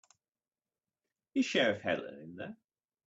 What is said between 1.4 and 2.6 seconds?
Sheriff Helen in there?